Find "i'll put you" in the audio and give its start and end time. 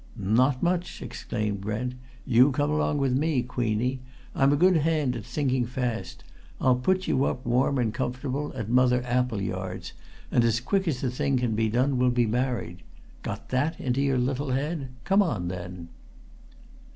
6.59-7.25